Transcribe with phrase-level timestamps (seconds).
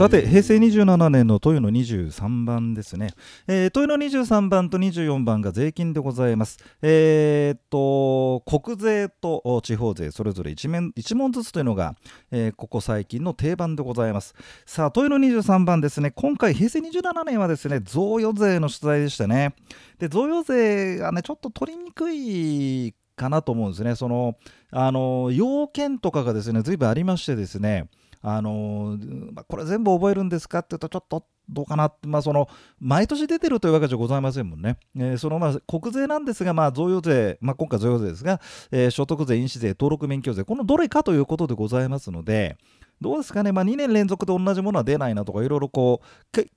[0.00, 3.10] さて平成27年の豊の23番ですね、
[3.46, 6.56] えー、豊の23番と24番が税金でございます。
[6.80, 11.96] えー、っと国税と地方税それぞれ 1, 面1問ずつというのが、
[12.30, 14.34] えー、ここ最近の定番でございます。
[14.64, 16.12] さあ豊の23番ですね。
[16.12, 19.54] 今回平成27年はですね贈与税の出題でしたね。
[19.98, 23.96] で贈与税がねちょっと取りにくいかなと思うんですね。
[23.96, 24.38] その
[24.70, 27.90] あの要件とかがですね随分ありましてですね。
[28.22, 28.98] あの
[29.32, 34.76] まあ、これ全部覚えるんですかって言うとちょっとどうかな、まあ、その毎年出てるというわけじゃございませんもんね。
[34.94, 42.56] えー、そのまあ国税なんですが、まあ、贈与税、まあ、今回贈与税ですが、えー、所得税、印紙税、登録免許税、このどれかということでございますので、
[43.00, 46.02] どうですかね、まあ、2年連続で同じものは出ないなとか、いろいろこ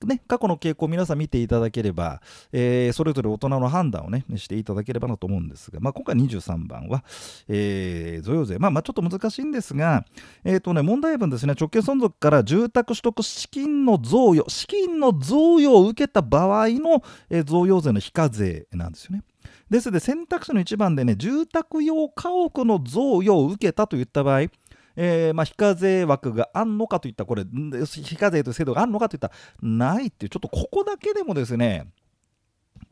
[0.02, 2.20] う、ね、過去の傾向を皆さん見ていただければ、
[2.52, 7.02] えー、それぞれ大人の判断をね、していただければなと思うんですが、まあ、今回23番は、
[7.48, 10.04] えー、贈与税、まあ、まあちょっと難しいんですが、
[10.44, 19.22] えーとね、問題文ですね、直系存続から住宅取得資金の贈与、資金の贈与を受けた場合の、えー、贈与税の非課税なんですよね。
[19.70, 24.42] ですので選択肢の1番でね、住宅用家屋の贈与を受けたといった場合、
[24.96, 27.44] えーまあ、非課税枠があんのかといったこれ
[27.84, 31.88] 非課税という制度があるのかといったないっていうちょっとここだけでもですね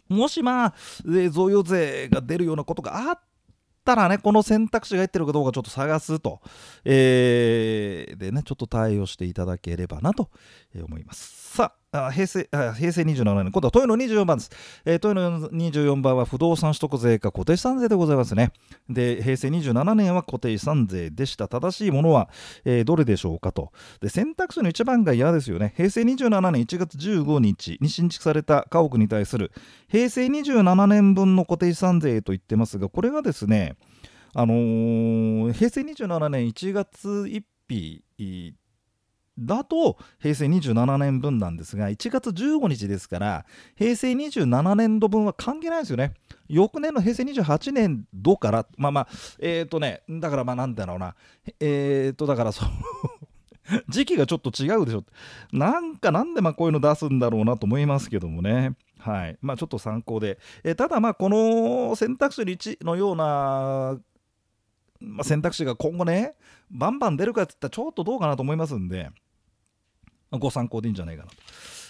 [0.08, 3.20] もしまあ贈与税が出るようなことがあっ
[3.84, 6.40] たらねこの選択肢が入ってるかどうかちょっと探すと、
[6.84, 10.28] えー、でねちょっと対応していただければなと
[10.74, 11.56] 思います。
[11.56, 14.50] さああ平成あ平成27年、今度は豊野24番です。
[14.86, 18.50] えー、豊野24番は不動産取得税か固定資産税でございますね。
[18.88, 21.48] で、平成27年は固定資産税でした。
[21.48, 22.30] 正しいものは、
[22.64, 23.72] えー、どれでしょうかと。
[24.00, 25.74] で、選択肢の1番が嫌ですよね。
[25.76, 29.52] 平成27年1月15日に新築された家屋に対する
[29.88, 33.76] 平成27年分の固定資産税と言ってますが、これがですね、
[34.32, 38.54] あのー、平成27年1月1日
[39.46, 43.46] だと平成27年分なんですが1月15日ですから
[43.76, 46.14] 平成27年度分は関係ないですよね。
[46.48, 49.08] 翌年の平成28年度からまあまあ
[49.38, 51.14] えっ、ー、とねだからまあなんだろうな。
[51.60, 52.70] えっ、ー、とだからその
[53.88, 55.04] 時期がちょっと違うでしょ。
[55.52, 58.74] なんかなんでまあこういうの出すんだろうなと思いますけどもね。
[58.98, 59.38] はい。
[59.40, 63.98] まあちょっと参考で、えー、ただまあこの選択肢1のような
[65.04, 66.34] ま、選択肢が今後ね
[66.70, 69.10] バンバン出るかって言ったらちょっとどうかなと思いますんで。
[70.38, 71.36] ご参考でいいんじゃないかなと。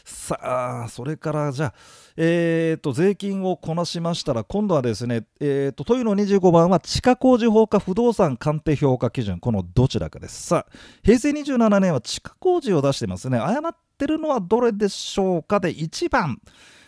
[0.05, 1.75] さあそれからじゃあ、
[2.17, 10.47] えーと、税金をこなしましたら今度はですね、えーと、との25番は地下工事法か不動産鑑定評価基準このどちらかです。
[10.49, 10.73] さあ
[11.03, 13.39] 平成27年は地下工事を出してますね。
[13.39, 16.41] 誤ってるのはどれでしょうかで1番、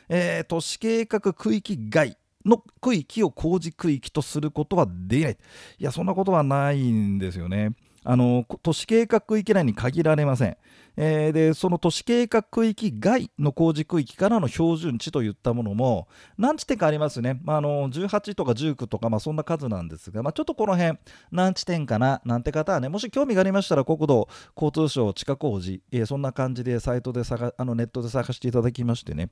[0.08, 5.38] えー、都市計画区域外の区域を工事区域とすることはできない。
[5.78, 7.74] いやそんなことはないんですよね。
[8.04, 10.56] あの都市計画区域内に限られません、
[10.96, 16.06] えー、でその都市計画区域外の工事区域からの標準値といったものも
[16.36, 20.98] 何地点かありますね、まあ、あの18とか19とか、まあ、そんな数なんですが、まあ、ちょっとこの辺
[21.32, 29.30] 何地点かななんて方はねもし興味がありましたら国土交通省地下工事、えー、そんな感じでサイトで探あのネットで探していただきましてね、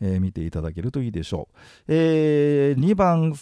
[0.00, 1.56] えー、見ていただけるといいでしょう、
[1.88, 3.34] え、2番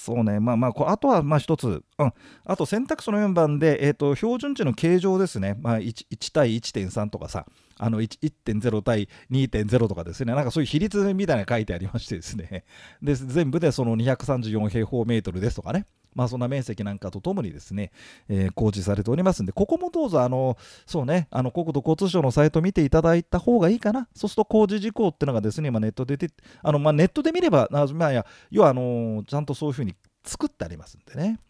[0.00, 2.12] そうね、まあまあ、こあとはまあ一つ、うん、
[2.46, 7.44] あと選択肢の4番で、えーと、標準値の形状ですね、まあ1、1対1.3とかさ、
[7.76, 12.64] あの1.0対2.0とかですね、なんかそういう比率みたいなの書いてありましてですね、
[13.02, 15.84] で全部でその234平方メートルですとかね、
[16.14, 17.92] まあ、そんな面積なんかとともにですね、
[18.28, 20.56] えー、公示されておりますんで、ここもどうぞ、あの、
[20.86, 24.08] そうね、あの、国土交通省のサイト見ていただいた方がいいかな。
[24.14, 26.28] そうすると工事事項っていうのがですね、今ネットでて、
[26.62, 29.94] あの、まあ、ネットで見れば、あまあ、や、要は、あの、ちゃんとそういうふうに
[30.24, 31.40] 作ってありますんでね。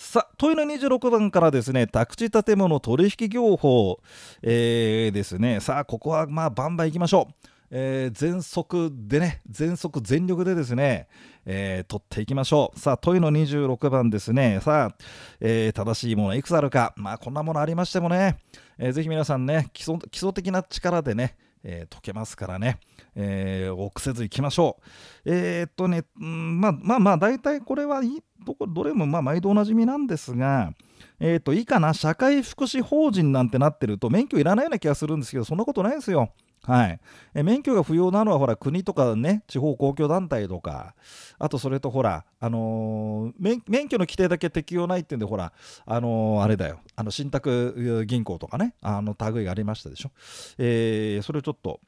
[0.00, 4.00] さあ、問いの26番からですね、宅地建物取引業法、
[4.42, 7.48] えー、ですね、さあ、ここはまあ、バンバンいきましょう。
[7.70, 11.08] えー、全速でね、全速全力でですね、
[11.44, 12.78] えー、取っていきましょう。
[12.78, 14.96] さあ、問いの26番ですね、さあ、
[15.40, 18.38] えー、正しいものいくつあるか、まあ、こんなものありましてもね、
[18.78, 22.78] えー、ぜひ皆さんね基礎、基礎的な力でね、えー、解けますからね、
[23.14, 25.30] えー、臆せずいきましょう。
[25.30, 30.72] えー、っとね、まあまあまあ、大体これはいどこどれもまあ毎度おなじみなんですが、
[31.20, 36.30] えー、っといいかな、社会福祉法人なんてなってると免許いらないような気がするんですけど、そんなことないですよ。
[36.64, 37.00] はい、
[37.34, 40.94] え免許が不要なのはほら国とかね地方公共団体とか
[41.38, 45.52] あとそれとほら、あのー、免許の規定だけ適用ないっていうんでほら、
[45.86, 46.80] あのー、あれだよ。
[46.94, 50.10] あの信託銀行とかねあの類がありましたでしょ、
[50.58, 51.80] えー、それをちょっと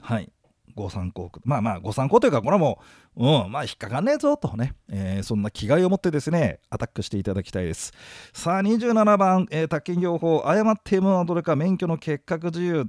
[0.00, 0.32] はい。
[0.74, 2.80] ご参考まあまあご参考というかこれはも
[3.16, 7.92] う、うん、まあ引っかかんねえぞとね、えー、そんな気概を持ってですねアタックしていただきたいです。
[8.32, 12.86] さあ27番、えー、宅建業法誤っているものはどれか免許の結核自由。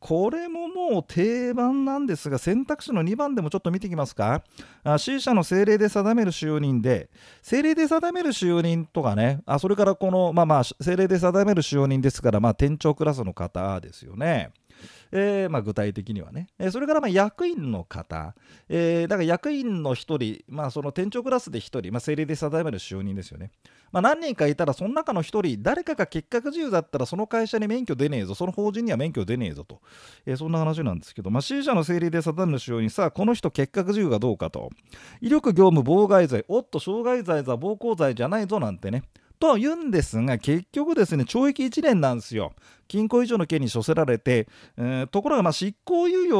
[0.00, 4.42] これももう定番なんですが選択肢の2番でもちょっと見ていきますか。
[4.82, 7.10] あ C 社の政令で定める使用人で。
[7.42, 14.52] 政令で定める使用人とかねあそれからこのまあまあ政令で定める使用人ですからまあ店長クラスの方ですよね。
[15.12, 18.34] えーまあ、具体的にはね、えー、それからまあ役員の方、
[18.68, 23.50] えー、だから役員の1人、まあ、その店長クラスで1人、まあ、政令で定める就任ですよね、
[23.92, 28.34] まあ、何人かいたらその中の1人誰かが結核自由だったらその会社に免許出ねえぞ。
[28.34, 29.80] その法人には免許出ねえぞと、
[30.26, 34.70] えー、そんな話なんですけど、まあ、支持者の政令で定める就任さあこの人結核自由がどうかと。
[35.20, 39.02] 威力業務妨害罪おっと傷害罪だ暴行罪じゃないぞなんてね。
[39.40, 42.52] と言うんですが結局ですね懲役1年なんですよ。
[42.86, 44.46] 禁錮以上の刑に処せられて、
[44.76, 46.36] えー、ところがま執行猶予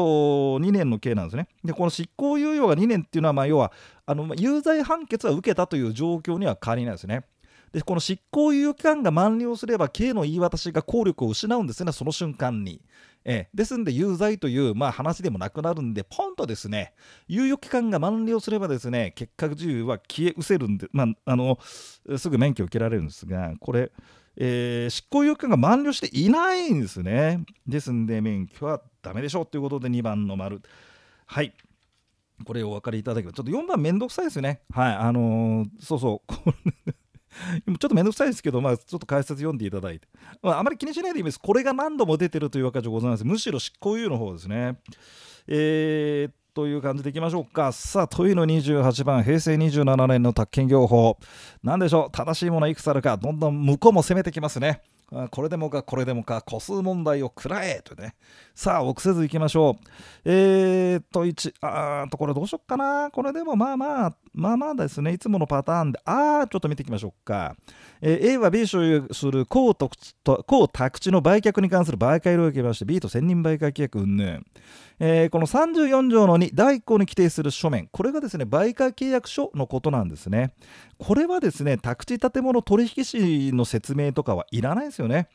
[0.61, 1.49] 2年の刑なんですね。
[1.65, 3.73] でこの執行猶予が2年っていうのはま要は
[4.05, 7.25] あの有罪判決は受けたという状況には変わりないですね。
[7.73, 12.83] でこの執行猶予期間が満了すれば刑の言い渡しが効力を失うんですねその瞬間に。
[13.25, 16.95] えー、ですんで有罪という、まあ、話でもなくなるんでポンとですね
[17.29, 21.59] 猶予期間が満了すればですね結核自由は消え失せるんで、まあ、あの
[22.19, 23.93] すぐ免許を受けられるんですがこれ、
[24.37, 27.45] えー、執行猶予期間が満了していないんですね。
[27.67, 30.61] ですんで免許はダメでしょうということで2番の丸。
[31.27, 31.55] はい。
[32.45, 34.63] これお分かりいただければちょっと4番めんどくさいですね。
[34.73, 34.95] はい。
[34.95, 36.33] あのー、そうそう。
[37.67, 40.09] ちょっとめんどくさいですけど、まあ、ちょっと解説読んでいただいて、
[40.43, 41.39] まあ、あまり気にしないでいいです。
[41.39, 43.29] これが何度も出てるというわけじゃございません。
[43.29, 44.79] むしろ執行猶予の方ですね。
[45.47, 47.73] えー、という感じでいきましょうか。
[47.73, 51.19] さあ、問いの28番、平成27年の宅建業法。
[51.63, 54.83] 何でしょう、正しいものはいくつあるか、どんどん向こうも攻めてきますね。
[55.31, 58.15] これでもかこれでもか個数問題を食らえとね。
[58.55, 59.85] さあ臆せず行きましょう。
[60.25, 63.11] えー、っと1あーとこれどうしよっかな。
[63.11, 65.13] これでもまあまあまあまあですね。
[65.13, 66.01] いつものパターンで。
[66.05, 67.57] あーちょっと見ていきましょうか、
[68.03, 74.41] えー、A は B 所有する高宅地の売却に関する売買領域まして B と専任売買契約云々。
[75.03, 77.89] えー、この34条の2第1項に規定する書面。
[77.91, 80.53] これがですね売買契約書のことなんですね。
[80.99, 85.29] これはですね宅地建物取引士の説明とかはいらないですよね。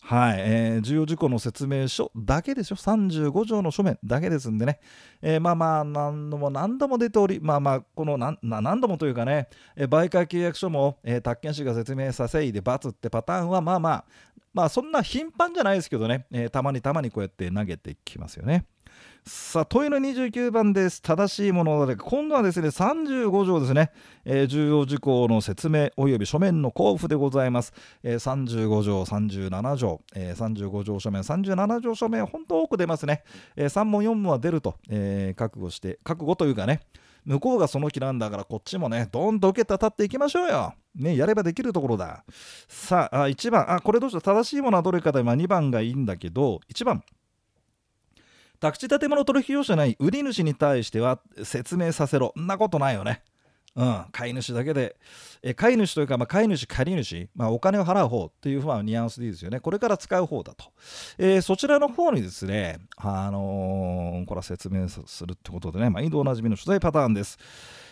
[0.00, 4.80] はい、えー、重要事項の説明書だけでしょ、35条の書面だけですんでね、
[5.20, 14.04] えー、まあまあ、何度も何度も出ており、まあまあ、この何何度もというかね、えー、売買契約書も、えー、宅建士が説明させいで×ってパターンは、まあまあ、
[14.54, 18.64] まあそんな頻繁じゃないですけどね、えー、たまにたまにこうやって投げてきますよね。
[19.28, 21.02] さあ問いの29番です。
[21.02, 23.92] 正しいもので今度はですね35条ですね、
[24.24, 31.20] えー、重要事項の説明及び書面の交付でございます、えー、35条37条、えー、35条書面。
[31.20, 33.22] 37条書面本当多く出ますね、
[33.54, 36.80] えー、3問4問は出ると、えー、覚悟して覚悟というかね。
[37.26, 40.72] 向こうがその気なんだからこっちもねどんどん受けたたっていきましょうよ。
[40.94, 42.24] ね、やればできるところだ。
[42.66, 44.22] さあ、1番、あ、これどうしよう。
[44.22, 47.04] 正しいものはどれかで、まあ、2番がいいんだけど、1番、
[48.60, 53.22] 宅地建物取引業者ない売り主に対しては説明させろんなことないよね。
[53.78, 54.96] うん、飼い主だけで、
[55.40, 59.60] え飼い主というか、まあ、飼い主、借り主、まあ、お金を払う方っていうふうなニュアンスでいいですよね。
[59.60, 60.64] これから使う方だと。
[61.16, 67.38] えー、そちらの方にですね、あのー、これは説明するってことでね、毎度おなじみの取材パターンです。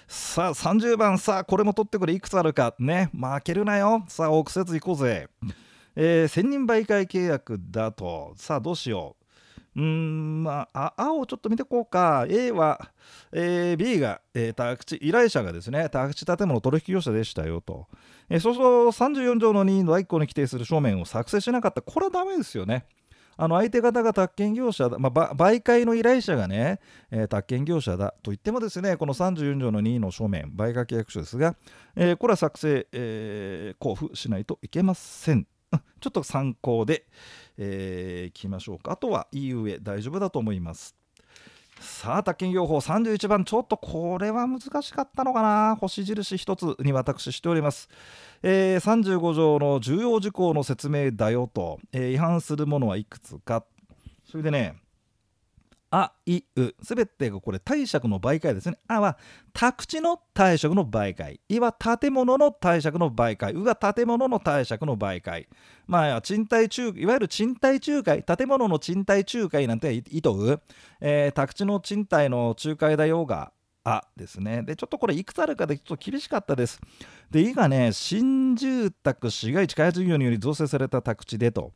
[0.09, 2.75] さあ、30番、さあ、これも取ってくれ、いくつあるか。
[2.81, 4.05] ね、負けるなよ。
[4.09, 5.29] さあ、臆せず行こうぜ。
[5.95, 8.35] えー、1000人媒介契約だと。
[8.37, 9.26] さあ、どうしよう。
[9.77, 12.27] うーんまあ、青ちょっと見ていこうか。
[12.31, 12.93] A は、
[13.31, 17.87] えー、B が、えー、宅地、依頼者がですね、宅地建物取引業者でしたよと。
[18.31, 21.83] えー、そうすると34条の2の第1項に規定する書面を作成しなかった。
[21.83, 22.87] これはダメですよね。
[23.39, 26.81] あの相手方が宅建業者だ、まあ、媒介の依頼者がね、
[27.11, 31.55] えー、宅建業者だと言ってもですね、この34条の2の書面、売買契約書ですが、
[31.97, 35.47] えー、これは作成、えー、交付しないといけません。
[36.07, 37.05] ちょっと参考で、
[37.59, 38.93] えー、きましょうか。
[38.93, 40.95] あとはいい上大丈夫だと思います。
[41.81, 45.77] さあ宅建業法31番ちょっとこれは難しかったのかな。
[45.81, 47.89] 星印1つに私しております、
[48.43, 53.65] えー、35条の重要事項の説明だよと、えー、違反するものはいくつか。
[54.31, 54.77] それでね
[55.99, 56.75] あいう。
[56.83, 58.79] すべてがこれ貸借の媒介ですね。
[58.87, 59.17] あは
[59.55, 61.41] 宅地の貸借の媒介。
[61.49, 63.53] いは建物の貸借の媒介。
[63.53, 65.49] うが建物の貸借の媒介。
[65.87, 68.23] まあ賃貸仲いわゆる賃貸仲介。
[68.37, 70.29] 建物の賃貸仲介なんて意図。
[70.29, 70.61] う、
[71.01, 74.63] えー、宅地の賃貸の仲介だよがあですね。
[74.65, 76.81] で、ちょっとこれいくつあるかでちょっと厳しかったです。
[77.31, 81.73] で、いがね、新住宅市街地開発事業により造成された宅地でと。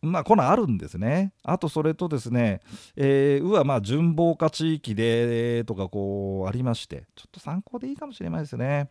[0.00, 1.32] まあ、このあるんですね。
[1.42, 2.60] あと、それとですね、
[2.96, 8.90] えー、うはまあ、順防化地域でとかこうありまして、ちょっと参考でいいかもしれないですね。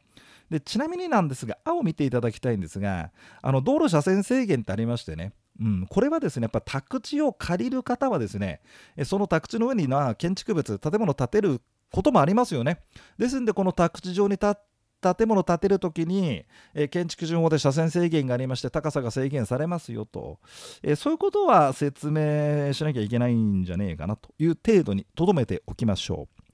[0.49, 3.11] でちなみになんですが、青を見ていただきたいんですが、
[3.41, 8.61] あの道路車線制限ってありましてね、うん、これはですね、やっぱ宅地を借りる方はですね、
[9.03, 11.61] その宅地の上にな建築物、建物を建てる
[11.91, 12.79] こともありますよね。
[13.17, 14.55] ですんで、この宅地上に建
[15.01, 20.39] 建物建てるときに、えー、建築順法で車線制限がありまして高さが制限されますよと、
[20.83, 26.47] えー、そういうことは説明しなきゃいけないんじゃねえかなという程度にとどめておきましょう。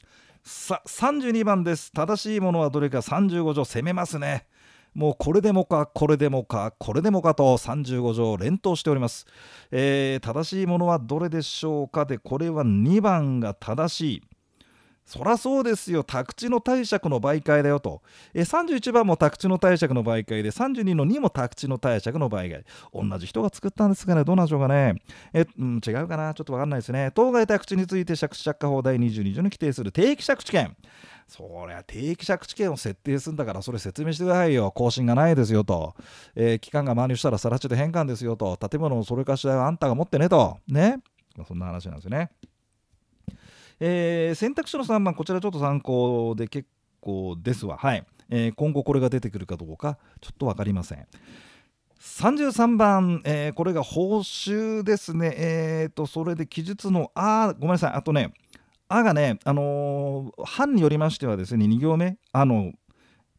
[0.44, 1.92] さあ32番です。
[1.94, 4.46] 正しいものはどれか35条攻めますね。
[4.94, 9.26] もうこれでもかこれでもかこれでもかと35条連投しております、
[9.72, 14.24] えー、正しいものはどれでしょうかでこれは2番が正しい。
[15.06, 18.02] そらそうですよ、宅地の貸借の媒介だよと。
[18.34, 22.64] え31番も宅地の貸借の媒介で、32の2も宅地の貸借の媒介。
[22.94, 24.96] 同じ人が作ったんですかね、どうなんでしょうかね。
[25.34, 27.12] え、うん、違うかな、ちょっとわかんないですね。
[27.14, 30.76] 当該宅地について借地借家法第22条に規定する定期借地権。
[31.28, 35.96] そりゃ定期借地権を設定するんだからそれ説明してくださいよ更新がないですよと、
[36.36, 41.00] えー、期間が満了したらさら地で返還ですよと建物のそれかしらあんたが持ってねとね
[41.48, 42.30] そんな話なんですよね。
[43.86, 46.70] えー、選択肢の3番こちらちょっと参考で結
[47.02, 47.76] 構ですわ。
[47.78, 51.06] はい、えー、今後これが出てくるかどうかちょっと分かりません。
[52.00, 55.36] 33番、えー、これが報酬ですね。
[55.38, 57.92] えっ、とそれで記述のあごめんなさい。
[57.92, 58.34] あとね
[58.88, 62.72] あがねあの版によりましてはですね2行目あの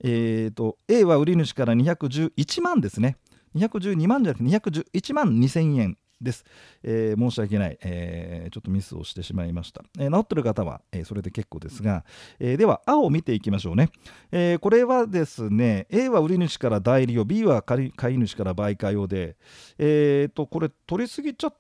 [0.03, 3.17] えっ、と A は売り主から211万ですね。
[3.57, 5.97] 212万じゃなくて211万2000円。
[6.21, 6.45] です、
[6.83, 12.05] えー、申し訳ない、えー、ちょっとミスをしてしまいました、えー、治ってる方は、えそれで結構ですが、
[12.39, 13.91] えでは青を見ていきましょうね、
[14.33, 19.37] えこれはですね A は売り主から代理用 B は買い主から売買用で
[19.79, 21.55] えっ、とこれ取りすぎちゃっ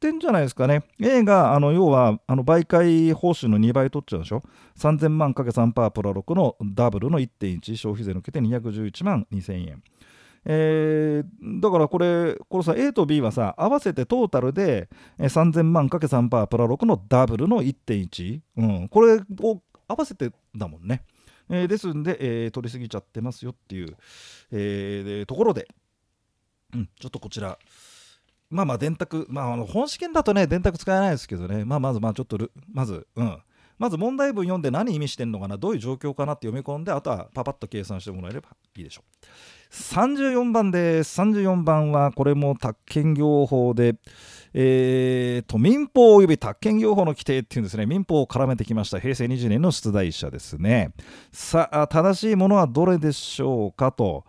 [0.00, 0.82] てんじゃないですかね。
[0.98, 4.42] A があの要はあの媒介報酬の2倍取っちゃうでしょ
[4.78, 9.82] ？3000万 ×3% プラ6のダブルの1.1消費税のけて211万2000円。
[10.44, 21.02] えー、だからこれ、このさ、A と B はさ、合わせてトータルで3000万 ×3% プラ6のダブルの1.1、うん、これを合わせてだもんね。
[21.50, 23.96] えー、ですんで、えー、取りすぎちゃってますよっていう、
[24.52, 25.66] えー、ところで、
[26.74, 27.58] うん、ちょっとこちら、
[28.50, 32.38] まあまあ電卓、まあ、あの本試験だとね、電卓使えないですけどね、まあまず、まあちょっと
[32.72, 33.38] まず、うん、
[33.80, 39.26] まず問題文読んで何意味してんのかな、どういう状況かなって読み込んで、あとはパパッと計算してもらえればいいでしょう。
[39.72, 41.18] 34番です。
[41.18, 43.94] 34番はこれも宅建業法で、
[44.52, 50.92] えーと、民法及び宅建業法の規定っていうんですね、民法を絡めてきました平成20年の出題者ですね。
[51.32, 54.26] さあ、正しいものはどれでしょうかと。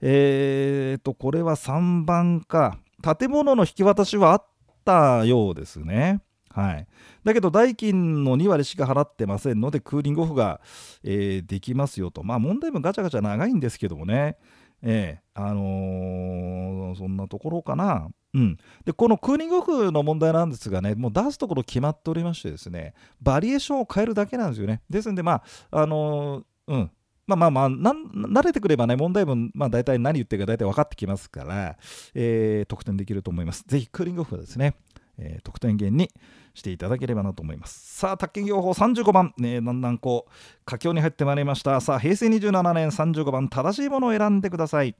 [0.00, 2.78] えーと、これは3番か。
[3.18, 4.46] 建物の引き渡しはあっ
[4.86, 6.22] たようですね。
[6.56, 6.86] はい、
[7.22, 10.62] だけど代金の2割しか払ってませんのでクーリングオフが、
[11.04, 14.38] えー、できますよとまあ問題文ガチャガチャ長いんですけどもね
[14.82, 18.08] ええあのー、そんなところかな。
[18.34, 24.82] うん、でこのクーリングオフの問題なんですがね、もう出すところ決まっておりましてですね、バリエーションを変えるだけなんですよね。
[24.90, 26.90] ですんで、まあ、あのー、うん、
[27.26, 31.76] まあまあまあ、慣れてくればね、問題文、まあ大体何言ってるか大体分かってきますから、
[32.14, 33.64] えー、得点できると思います。
[33.66, 34.76] ぜひクーリングオフですね、
[35.18, 36.10] えー、得点源に
[36.54, 37.98] していただければなと思います。
[37.98, 40.30] さあ、宅建業法35番、ね、だんだんこう、
[40.64, 41.80] 佳境に入ってまいりました。
[41.80, 44.94] さあ、平成27年35番、正しいものを選んでください。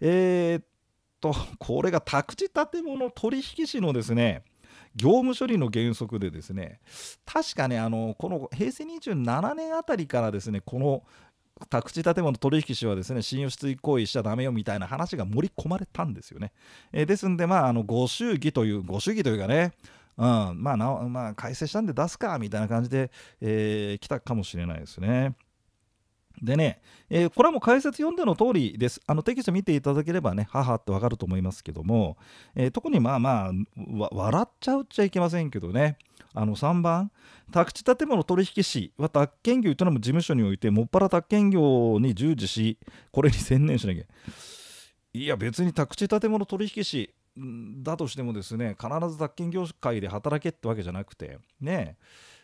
[0.00, 0.64] えー、っ
[1.20, 4.42] と、これが宅地建物取引士のですね、
[4.94, 6.80] 業務処理の原則でですね、
[7.24, 11.02] 確かね、あのこの平成27年あたりからですね、この
[11.66, 16.52] 宅地建物取引士はですね信用失意行為しちゃだめよみたいな話が盛り込まれたんですよね。
[16.92, 19.72] えー、ですんで、まあ、あのご祝儀という、ご祝儀というかね、
[20.16, 23.10] うん、まあな、まあ、改正したんで出すかみたいな感じで、
[23.40, 25.34] えー、来たかもしれないですね。
[26.42, 29.00] でね、えー、これはもう解説読んでの通りです。
[29.06, 32.16] あのテキスト見ていただければね、母ってわかると思いますけども、
[32.54, 35.98] えー、特にまあまあ、笑っちゃうっちゃいけませんけどね、
[36.34, 37.10] あの3番、
[37.52, 42.78] 宅地建物取引士は宅建業を営む事務所において、もっぱら宅建業に従事し、
[43.10, 44.04] これに専念しなきゃ。
[45.14, 47.14] いや、別に宅地建物取引士、
[47.82, 51.96] だとしてもですね必ず宅建業界で働けってわけじゃなくてね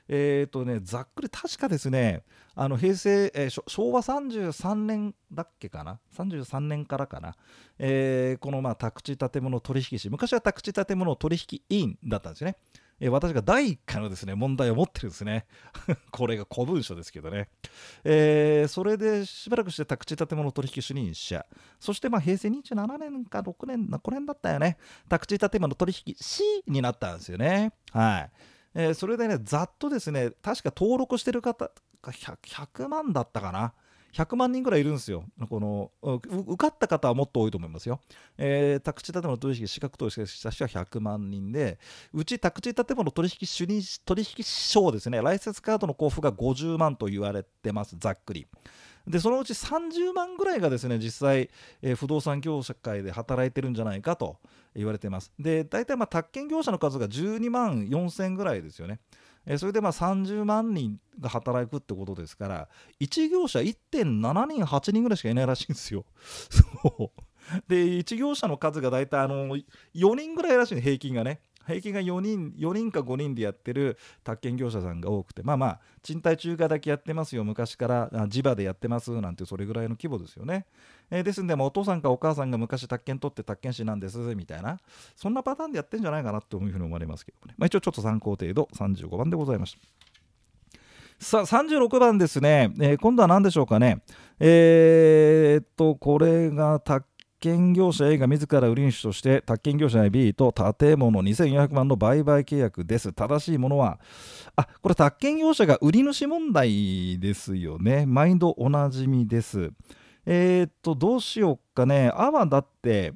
[0.07, 0.45] え。
[0.45, 2.25] ーとね、ざっくり確かですね、
[2.55, 7.35] あの平成、えー、昭和33年だっけかな、33年からかな、
[7.79, 12.57] えー、このまあ宅地建物取引士、昔は宅地建物取引委員だったんですね。
[13.01, 15.47] え私が第1回のですね問題を持ってるんですね。
[16.11, 17.49] これが古文書ですけどね、
[18.05, 21.45] えー、それでしばらくして宅地建物取引主任者。
[21.81, 24.79] そしてまあ平成27年か6年これだったよね。
[25.09, 27.73] 宅地建物取引士になったんですよね。
[27.91, 28.31] はい。
[28.75, 31.71] えー、それでねざっとですね確か登録してる方
[32.03, 33.75] が 100, 100万だったかな。
[34.15, 35.25] 100万人ぐらいいるんですよ。
[35.51, 38.01] この受かった方はもっと多いと思いますよ。
[38.39, 41.79] えー、宅地建物取引資格取引した人は100万人で、
[42.13, 48.47] うち宅地建物取引主任取引証ですね、ライセンスカードの交付が50万と言われてます、ざっくり。
[49.07, 51.51] でそのうち30万ぐらいがですね実際、
[51.83, 54.39] えー、不動産業界で働いてるんじゃないかと
[54.75, 55.31] 言われてます。
[55.39, 59.01] で大体まあ宅建業者の数が12万4000ぐらいですよね。
[59.47, 62.69] えそれでまあ30万人が働くってことですから
[63.01, 66.05] 1業者1.7人8人ぐらいしかいないらしいんですよ。
[66.51, 67.25] そう
[67.69, 69.63] で1業者の数が大体あの4
[70.17, 77.45] 人ぐらいらしい平均がね平均が4人4人か5人でやってる宅建業者さんが多くてまあまあ賃貸中華だけやってますよ。
[77.45, 80.67] 昔から地場でやってますなんてそれぐらいの規模ですよね、
[81.11, 84.79] えー、ですんで、まあ、お父さんかお母さんが昔宅建取って宅建士なんですみたいな
[85.17, 89.79] そんなパターンでやってんじゃないかなというふうに思われますけどね、まあ、一応ちょっと参考程度35番でございました。
[91.21, 94.03] さあ36番ですね、えー、今度は何でしょうかね。
[94.41, 97.07] えー、っとこれが宅
[97.45, 103.13] 建業者 A が自ら売り主として宅建業者 B と建物2400万の売買契約です。
[103.13, 104.01] 正しいものは
[104.57, 108.07] あこれ宅建業者が売り主問題ですよね。
[108.07, 109.73] 毎度おなじみです。
[110.25, 112.11] えー、っとどうしようかね。
[112.15, 113.13] あはだって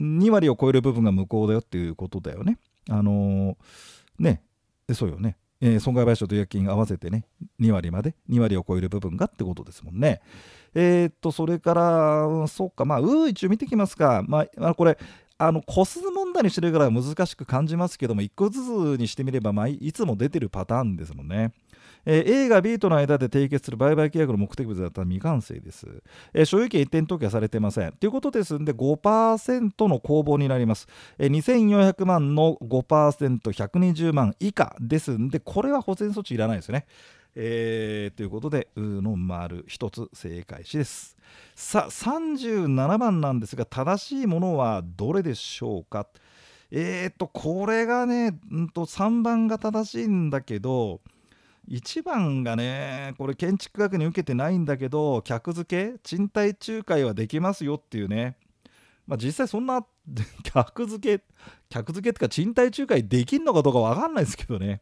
[0.00, 2.58] 2割を超える部分が無効だよっていうことだよね。
[2.88, 4.42] あのー、ね。
[4.92, 5.36] そうよね。
[5.62, 7.24] えー、損害賠償と違約金合わせてね
[7.60, 10.20] 2割まで2割を超える部分がってことですもんね。
[10.74, 14.98] えー、っとそれから、そっかまあうー一応見てきますか、まあ、これ
[15.38, 18.66] あの個数問題にしてるから難しく感じますけども1個ずつ
[18.98, 21.52] にしてみれば、まあ、いつも出てるパターンですもんね。
[22.04, 25.86] えー、A が B との間で締結する売買契約の目的物だったら未完成です。
[26.34, 27.92] えー、所有権一点登記はされていません。
[27.92, 30.88] ということですので5%の公募になります。
[31.18, 36.86] えー、2400万の 5%120 万以下ですんでこれは保全措置いらないですよね。
[37.34, 41.16] えー、ということで、うの丸1つ正解しです。
[41.54, 46.06] さあ、37番なんですが、正しいものはどれでしょうか？
[46.70, 51.00] えっ、ー、と、これがね、うんと、3番が正しいんだけど、
[51.68, 58.36] 1番がねこれ建築学に受けてないんだけど客付け賃貸仲介はできますよっていうね。
[59.06, 59.84] まあ実際そんな
[60.42, 61.24] 客付け
[61.68, 64.80] 客付けってか賃貸仲介できんのかどうか分かんないですけどね。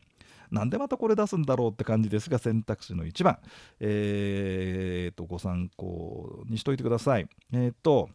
[0.50, 3.38] なんでまたこれ出すんだろうって感じですが選択肢の1番。
[3.78, 7.28] えー、とご参考にしといてください。
[7.52, 8.10] えっ、と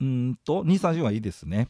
[0.00, 1.68] うんと234はいいですね。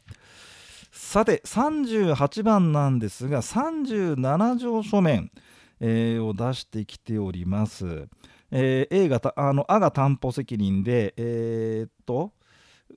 [0.90, 5.30] さて38番なんですが37条書面。
[5.80, 8.08] えー、を出してきております。
[8.50, 12.32] えー、A があのあが担保責任で、えー、っと、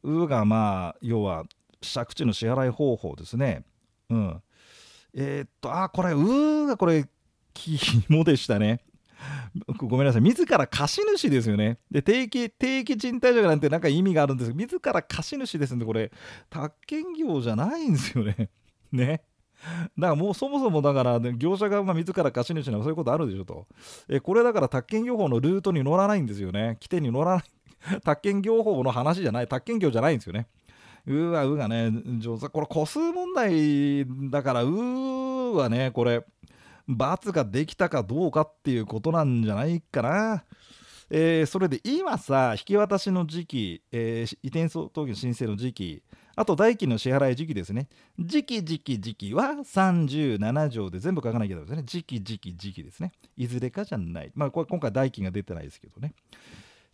[0.03, 1.45] うがまあ、要は
[1.81, 3.63] 借地の支払い方法ですね。
[4.09, 4.41] うん。
[5.13, 7.05] えー、っと、あ、これ、うがこれ、
[7.53, 8.81] 肝でしたね。
[9.77, 11.79] ごめんなさい、自ら貸主ですよね。
[11.91, 16.11] で、定期、定期賃貸借なんてなんか意味があるんですけど、自ら貸主ですんで、これ、
[16.49, 18.49] 宅建業じゃないんですよね。
[18.91, 19.23] ね。
[19.98, 23.67] だからもうそもそもだから業者がま自ら貸し主なそういうことあるでしょと。
[24.08, 26.78] えこれだから宅建業法のルートに乗らないんですよね。
[26.80, 27.43] 起点に乗らない。
[28.04, 29.48] 宅建業法の話じゃない。
[29.48, 30.48] 宅建業じゃないんですよね。
[31.06, 32.50] うわ、うがね、上手。
[32.50, 36.26] これ個数問題だから、うはね、これ、
[36.88, 40.43] 罰ができたかどうかっていうことなんじゃないかな。
[41.12, 46.04] えー、それで今さ、引き渡しの時期、えー、移転登記申請の時期、
[46.39, 47.89] あと代金の支払い時期ですね。
[48.17, 51.84] 時期時期時期は37条で全部書かなきゃダメですね。
[51.86, 53.12] 時期時期時期ですね。
[53.36, 54.32] いずれかじゃない。
[54.34, 56.13] まあこれ今回代金が出てないですけどね。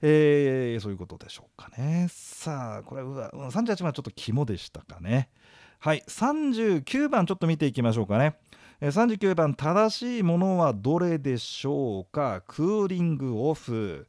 [0.01, 2.08] えー、そういうことでしょうかね。
[2.10, 5.29] さあ、これは38番ちょっと肝でしたかね。
[5.77, 8.39] はい、39番ちょっと見ていきましょうかね。
[8.81, 12.41] 39番正しいものはどれでしょうか？
[12.47, 14.08] クーリングオフ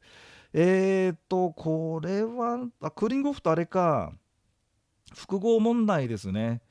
[0.51, 4.11] えっ、ー、とこれはあクーリングオフとあれか
[5.13, 6.61] 複合問題ですね。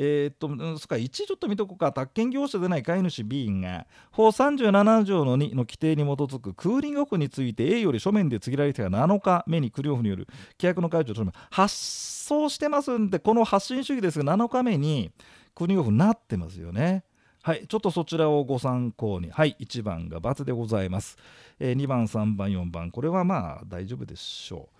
[0.00, 1.92] えー、っと、そっか、1ちょっと見とこうか。
[1.92, 15.10] 宅建業者でない飼い主 B が、法37条の2の規定に基づくクーリングオフについて A より書面で告げられてが7日目にクーリングオフによる契約の解除と発送してますんで、この発信主義ですが、7日目に
[15.56, 17.02] クーリングオフになってますよね。
[17.42, 19.30] はい、ちょっとそちらをご参考に。
[19.30, 21.16] はい、1番が×でございます。
[21.58, 24.77] えー、2番、3番、4番、これはまあ大丈夫でしょう。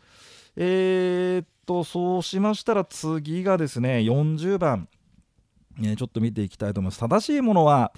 [0.57, 4.89] えー、っと、そうしましたら次がですね、40番。
[5.83, 6.99] え、ちょっと見ていきたいと思います。
[7.01, 7.93] 正しいものは、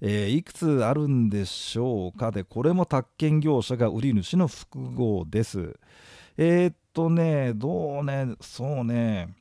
[0.00, 2.30] えー、いくつあるんでしょうか？
[2.30, 5.74] で、これも宅建業者が売り主の複合です。
[6.36, 9.34] えー、っとね、どうね、そうね、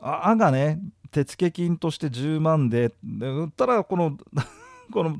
[0.00, 0.80] ああがね、
[1.12, 4.16] 手付金として10万で、で売ったらこの
[4.92, 5.16] この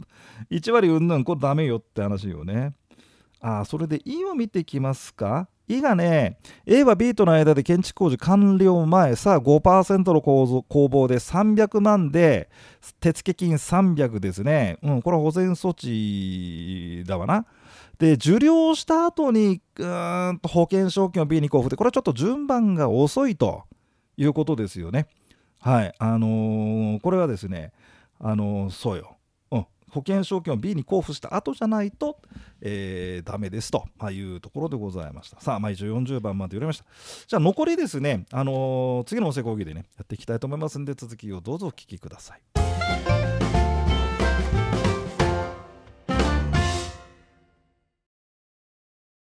[0.51, 2.75] 1割うんぬん、これダメよって話よね。
[3.41, 5.49] あ、それで E を見てきますか？
[5.71, 12.49] E がね、A は B との間で建築工事完了前、さあ5%の工工房で300万で、
[12.99, 14.79] 手付金300ですね。
[14.83, 17.47] うん、これは保全措置だわな。
[18.01, 23.63] で、受領した後に、うんと保険証券を B に交付で、これはちょっと順番が遅いと
[24.17, 25.07] いうことですよね。
[25.61, 25.95] はい。
[26.01, 27.71] あのー、これはですね、
[28.19, 29.19] あのー、そうよ。
[29.91, 32.19] 保険証券を B に交付した後じゃないと、
[32.61, 35.41] えー、ダメですというところでございました。
[35.41, 36.85] さあ、まあ、一応40番まで言われました。
[37.27, 42.60] じゃあ残りですね、あのー、次のおせ講義でね、やっていきたいと思いますんで、続きをどうぞお聞きください。